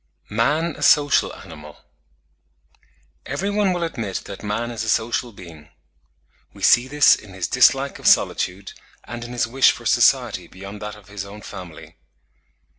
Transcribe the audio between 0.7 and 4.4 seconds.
A SOCIAL ANIMAL. Every one will admit